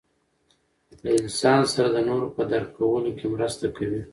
له 1.03 1.09
انسان 1.21 1.61
سره 1.73 1.87
د 1.91 1.97
نورو 2.09 2.27
په 2.35 2.43
درک 2.51 2.69
کولو 2.77 3.09
کې 3.17 3.25
مرسته 3.33 3.65
کوي. 3.77 4.01